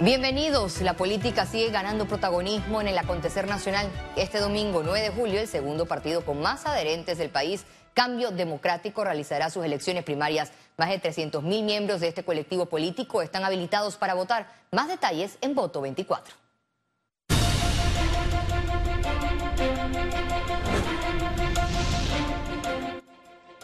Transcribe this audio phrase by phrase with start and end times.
[0.00, 0.80] Bienvenidos.
[0.80, 3.88] La política sigue ganando protagonismo en el acontecer nacional.
[4.16, 9.04] Este domingo 9 de julio, el segundo partido con más adherentes del país, Cambio Democrático,
[9.04, 10.50] realizará sus elecciones primarias.
[10.76, 14.48] Más de 300 mil miembros de este colectivo político están habilitados para votar.
[14.72, 16.43] Más detalles en Voto 24.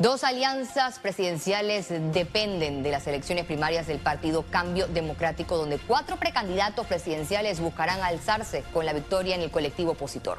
[0.01, 6.87] Dos alianzas presidenciales dependen de las elecciones primarias del partido Cambio Democrático, donde cuatro precandidatos
[6.87, 10.39] presidenciales buscarán alzarse con la victoria en el colectivo opositor.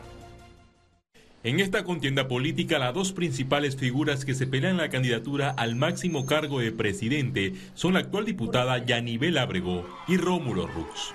[1.43, 6.25] En esta contienda política, las dos principales figuras que se pelean la candidatura al máximo
[6.25, 11.13] cargo de presidente son la actual diputada Yanibel Ábrego y Rómulo Rux.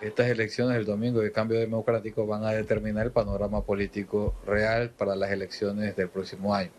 [0.00, 5.14] Estas elecciones del domingo de cambio democrático van a determinar el panorama político real para
[5.14, 6.70] las elecciones del próximo año.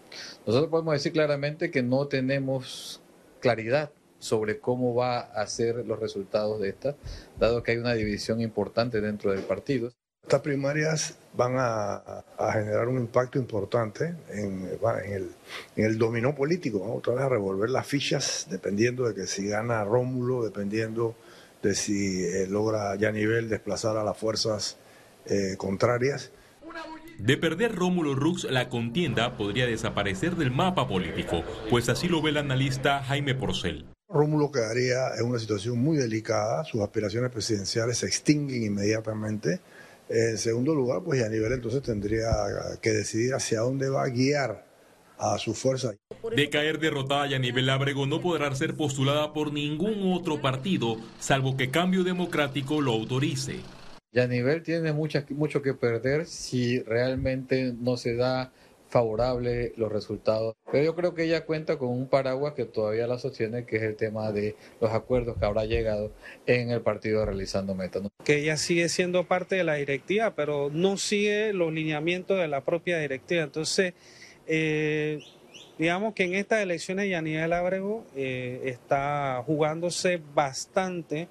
[0.47, 2.99] Nosotros podemos decir claramente que no tenemos
[3.39, 6.95] claridad sobre cómo va a ser los resultados de esta,
[7.39, 9.91] dado que hay una división importante dentro del partido.
[10.23, 14.67] Estas primarias van a, generar un impacto importante en,
[15.05, 15.31] el,
[15.75, 16.79] en, el, dominó político.
[16.79, 21.15] Vamos otra vez a revolver las fichas, dependiendo de que si gana Rómulo, dependiendo
[21.61, 24.77] de si eh, logra ya nivel desplazar a las fuerzas
[25.25, 26.31] eh, contrarias.
[27.17, 32.31] De perder Rómulo Rux, la contienda podría desaparecer del mapa político, pues así lo ve
[32.31, 33.85] el analista Jaime Porcel.
[34.09, 39.59] Rómulo quedaría en una situación muy delicada, sus aspiraciones presidenciales se extinguen inmediatamente.
[40.09, 42.29] En segundo lugar, pues nivel entonces tendría
[42.81, 44.70] que decidir hacia dónde va a guiar
[45.21, 45.93] a su fuerza.
[46.35, 51.69] De caer derrotada, Yanibel Ábrego no podrá ser postulada por ningún otro partido, salvo que
[51.69, 53.59] Cambio Democrático lo autorice.
[54.11, 58.51] Yanibel tiene mucho que perder si realmente no se da
[58.89, 60.53] favorable los resultados.
[60.69, 63.83] Pero yo creo que ella cuenta con un paraguas que todavía la sostiene, que es
[63.83, 66.11] el tema de los acuerdos que habrá llegado
[66.45, 68.03] en el partido realizando metas.
[68.25, 72.65] Que ella sigue siendo parte de la directiva, pero no sigue los lineamientos de la
[72.65, 73.43] propia directiva.
[73.43, 73.93] Entonces,
[74.53, 75.23] eh,
[75.79, 81.29] digamos que en estas elecciones Yaniel Ábrego eh, está jugándose bastante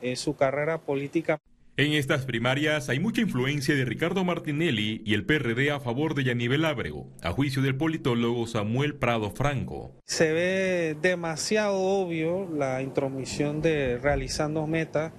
[0.00, 1.38] eh, su carrera política.
[1.76, 6.24] En estas primarias hay mucha influencia de Ricardo Martinelli y el PRD a favor de
[6.24, 9.92] Yanivel Ábrego, a juicio del politólogo Samuel Prado Franco.
[10.06, 15.12] Se ve demasiado obvio la intromisión de realizando metas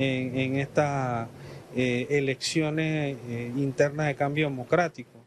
[0.00, 1.28] en, estas
[1.74, 3.16] elecciones
[3.56, 5.17] internas de cambio democrático.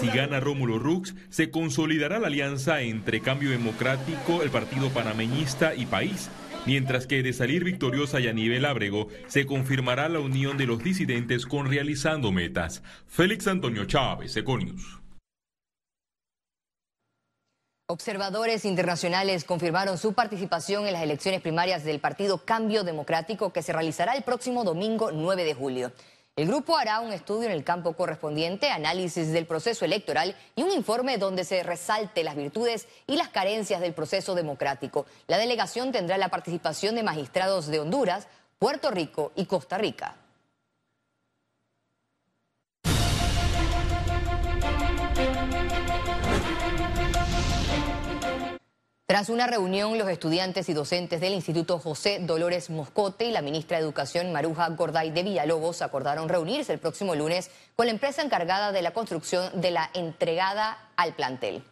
[0.00, 5.86] Si gana Rómulo Rux, se consolidará la alianza entre Cambio Democrático, el Partido Panameñista y
[5.86, 6.30] País,
[6.66, 11.68] mientras que de salir victoriosa Yanivel Ábrego, se confirmará la unión de los disidentes con
[11.68, 12.84] Realizando Metas.
[13.08, 15.00] Félix Antonio Chávez, Econius.
[17.90, 23.72] Observadores internacionales confirmaron su participación en las elecciones primarias del Partido Cambio Democrático que se
[23.72, 25.92] realizará el próximo domingo 9 de julio.
[26.38, 30.70] El grupo hará un estudio en el campo correspondiente, análisis del proceso electoral y un
[30.70, 35.04] informe donde se resalte las virtudes y las carencias del proceso democrático.
[35.26, 38.28] La delegación tendrá la participación de magistrados de Honduras,
[38.60, 40.14] Puerto Rico y Costa Rica.
[49.10, 53.78] Tras una reunión, los estudiantes y docentes del Instituto José Dolores Moscote y la ministra
[53.78, 58.70] de Educación Maruja Gorday de Villalobos acordaron reunirse el próximo lunes con la empresa encargada
[58.70, 61.62] de la construcción de la entregada al plantel.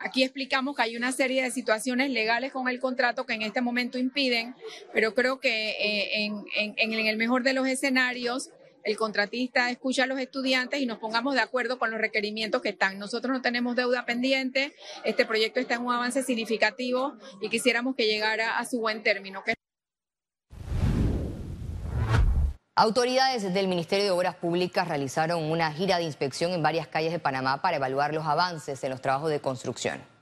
[0.00, 3.60] Aquí explicamos que hay una serie de situaciones legales con el contrato que en este
[3.60, 4.56] momento impiden,
[4.92, 8.50] pero creo que eh, en el mejor de los escenarios
[8.84, 12.68] el contratista escucha a los estudiantes y nos pongamos de acuerdo con los requerimientos que
[12.68, 12.98] están.
[12.98, 14.74] Nosotros no tenemos deuda pendiente,
[15.04, 19.42] este proyecto está en un avance significativo y quisiéramos que llegara a su buen término.
[22.76, 27.20] Autoridades del Ministerio de Obras Públicas realizaron una gira de inspección en varias calles de
[27.20, 30.13] Panamá para evaluar los avances en los trabajos de construcción.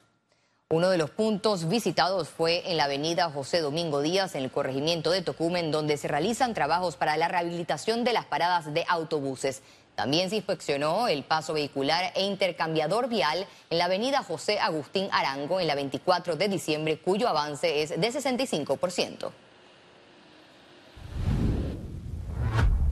[0.72, 5.10] Uno de los puntos visitados fue en la avenida José Domingo Díaz, en el corregimiento
[5.10, 9.60] de Tocumen, donde se realizan trabajos para la rehabilitación de las paradas de autobuses.
[9.96, 15.60] También se inspeccionó el paso vehicular e intercambiador vial en la avenida José Agustín Arango
[15.60, 19.30] en la 24 de diciembre, cuyo avance es de 65%.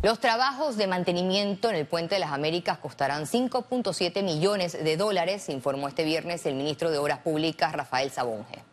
[0.02, 5.50] Los trabajos de mantenimiento en el Puente de las Américas costarán 5.7 millones de dólares,
[5.50, 8.64] informó este viernes el ministro de Obras Públicas, Rafael Sabonge.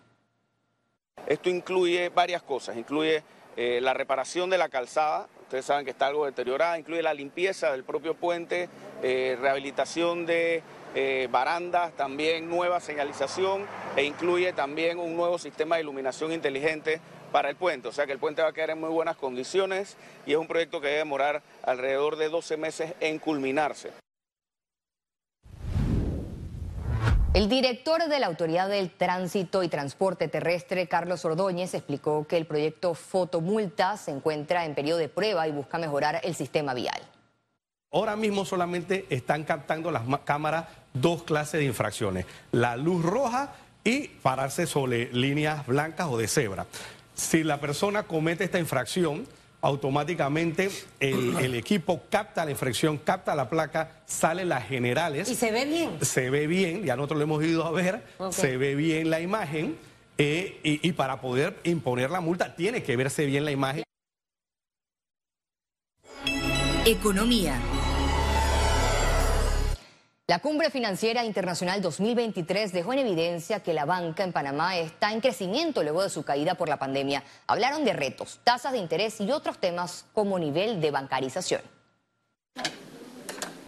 [1.28, 3.26] Esto incluye varias cosas, incluye
[3.58, 7.74] eh, la reparación de la calzada, ustedes saben que está algo deteriorada, incluye la limpieza
[7.74, 8.70] del propio puente,
[9.04, 10.64] eh, rehabilitación de
[10.96, 13.66] eh, barandas, también nueva señalización
[13.98, 17.02] e incluye también un nuevo sistema de iluminación inteligente
[17.32, 19.98] para el puente, o sea que el puente va a quedar en muy buenas condiciones
[20.26, 23.92] y es un proyecto que debe demorar alrededor de 12 meses en culminarse.
[27.34, 32.48] El director de la Autoridad del Tránsito y Transporte Terrestre, Carlos Ordóñez, explicó que el
[32.48, 37.00] proyecto Fotomulta se encuentra en periodo de prueba y busca mejorar el sistema vial.
[37.92, 43.54] Ahora mismo solamente están captando las cámaras dos clases de infracciones, la luz roja
[43.84, 46.66] y pararse sobre líneas blancas o de cebra.
[47.18, 49.28] Si la persona comete esta infracción,
[49.62, 50.70] automáticamente
[51.00, 55.28] el, equipo capta la infracción, capta la placa, sale las generales.
[55.30, 55.98] ¿Y se ve bien?
[56.02, 59.76] Se ve bien, ya nosotros lo hemos ido a ver, se ve bien la imagen
[60.20, 63.84] eh, y para poder imponer la multa tiene que verse bien la imagen.
[66.86, 67.60] Economía.
[70.30, 75.22] La Cumbre Financiera Internacional 2023 dejó en evidencia que la banca en Panamá está en
[75.22, 77.24] crecimiento luego de su caída por la pandemia.
[77.48, 81.62] Hablaron de retos, tasas de interés y otros temas como nivel de bancarización.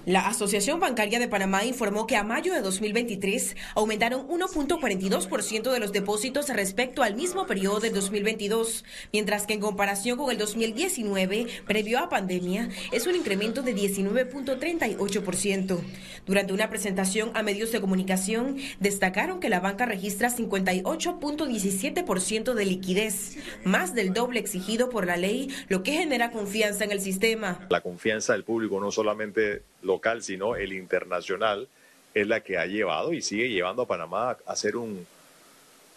[0.10, 5.92] La Asociación Bancaria de Panamá informó que a mayo de 2023 aumentaron 1.42% de los
[5.92, 12.00] depósitos respecto al mismo periodo de 2022, mientras que en comparación con el 2019, previo
[12.00, 15.80] a pandemia, es un incremento de 19.38%.
[16.26, 23.38] Durante una presentación a medios de comunicación, destacaron que la banca registra 58.17% de liquidez,
[23.64, 27.68] más del doble exigido por la ley, lo que genera confianza en el sistema.
[27.70, 31.68] La confianza del público no solamente local, sino el internacional,
[32.14, 35.06] es la que ha llevado y sigue llevando a Panamá a ser un,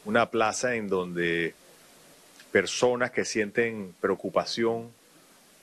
[0.05, 1.55] una plaza en donde
[2.51, 4.91] personas que sienten preocupación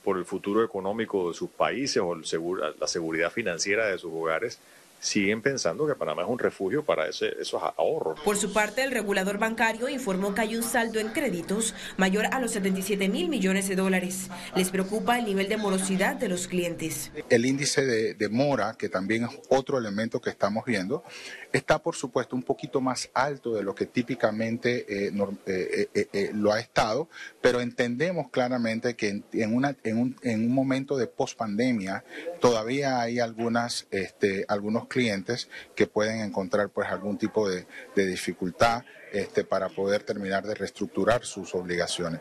[0.03, 4.59] por el futuro económico de sus países o la seguridad financiera de sus hogares,
[4.99, 8.19] siguen pensando que Panamá es un refugio para ese, esos ahorros.
[8.21, 12.39] Por su parte, el regulador bancario informó que hay un saldo en créditos mayor a
[12.39, 14.29] los 77 mil millones de dólares.
[14.55, 17.11] Les preocupa el nivel de morosidad de los clientes.
[17.29, 21.03] El índice de, mora, que también es otro elemento que estamos viendo,
[21.51, 25.11] está por supuesto un poquito más alto de lo que típicamente eh,
[25.45, 27.09] eh, eh, lo ha estado,
[27.41, 32.03] pero entendemos claramente que en, una, en, un, en un momento de pospandemia
[32.39, 37.65] todavía hay algunas, este, algunos clientes que pueden encontrar pues algún tipo de,
[37.95, 38.83] dificultad
[39.13, 42.19] este, para poder terminar de reestructurar sus obligaciones.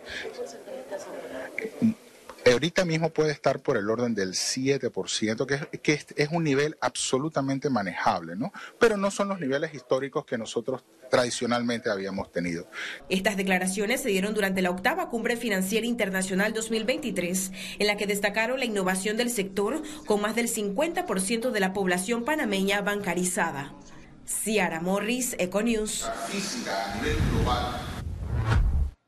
[2.53, 7.71] Ahorita mismo puede estar por el orden del 7%, que, que es, un nivel absolutamente
[7.71, 8.53] manejable, ¿no?
[8.79, 12.69] Pero no son los niveles históricos que nosotros tradicionalmente habíamos tenido.
[13.09, 18.59] Estas declaraciones se dieron durante la octava Cumbre Financiera Internacional 2023, en la que destacaron
[18.59, 23.73] la innovación del sector con más del 50% de la población panameña bancarizada.
[24.27, 26.07] Ciara Morris, Econews.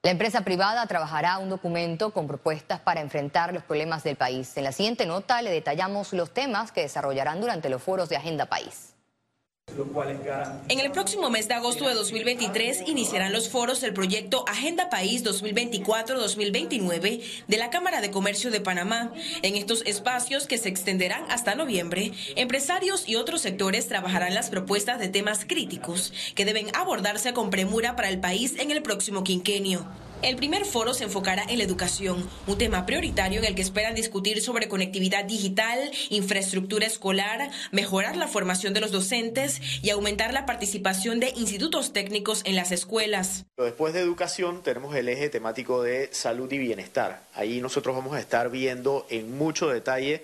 [0.03, 4.57] La empresa privada trabajará un documento con propuestas para enfrentar los problemas del país.
[4.57, 8.47] En la siguiente nota le detallamos los temas que desarrollarán durante los foros de Agenda
[8.47, 8.95] País.
[10.69, 15.25] En el próximo mes de agosto de 2023 iniciarán los foros del proyecto Agenda País
[15.25, 19.13] 2024-2029 de la Cámara de Comercio de Panamá.
[19.43, 24.99] En estos espacios que se extenderán hasta noviembre, empresarios y otros sectores trabajarán las propuestas
[24.99, 29.87] de temas críticos que deben abordarse con premura para el país en el próximo quinquenio.
[30.23, 33.95] El primer foro se enfocará en la educación, un tema prioritario en el que esperan
[33.95, 35.79] discutir sobre conectividad digital,
[36.11, 42.43] infraestructura escolar, mejorar la formación de los docentes y aumentar la participación de institutos técnicos
[42.45, 43.47] en las escuelas.
[43.57, 47.23] Después de educación tenemos el eje temático de salud y bienestar.
[47.33, 50.23] Ahí nosotros vamos a estar viendo en mucho detalle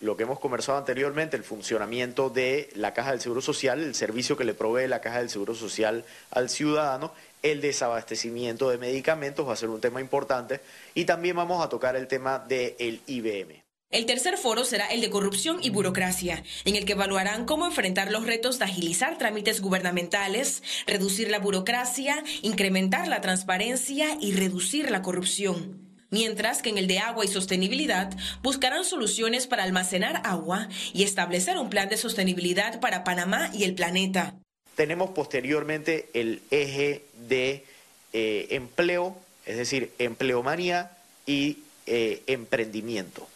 [0.00, 4.36] lo que hemos conversado anteriormente, el funcionamiento de la Caja del Seguro Social, el servicio
[4.36, 7.12] que le provee la Caja del Seguro Social al ciudadano
[7.44, 10.60] el desabastecimiento de medicamentos va a ser un tema importante
[10.94, 13.62] y también vamos a tocar el tema del IBM.
[13.90, 18.10] El tercer foro será el de corrupción y burocracia, en el que evaluarán cómo enfrentar
[18.10, 25.02] los retos de agilizar trámites gubernamentales, reducir la burocracia, incrementar la transparencia y reducir la
[25.02, 25.84] corrupción.
[26.10, 28.10] Mientras que en el de agua y sostenibilidad
[28.42, 33.74] buscarán soluciones para almacenar agua y establecer un plan de sostenibilidad para Panamá y el
[33.74, 34.34] planeta.
[34.74, 37.64] Tenemos posteriormente el eje de
[38.12, 39.16] eh, empleo,
[39.46, 43.28] es decir, empleomanía y eh, emprendimiento.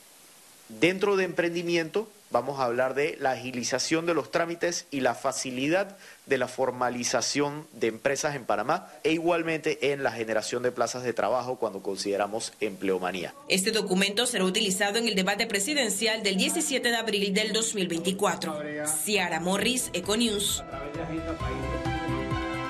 [0.68, 5.96] Dentro de emprendimiento vamos a hablar de la agilización de los trámites y la facilidad
[6.26, 11.12] de la formalización de empresas en Panamá e igualmente en la generación de plazas de
[11.12, 13.34] trabajo cuando consideramos empleomanía.
[13.48, 18.60] Este documento será utilizado en el debate presidencial del 17 de abril del 2024.
[19.04, 20.62] Ciara Morris, Econews.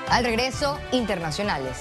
[0.07, 1.77] Al regreso, internacionales.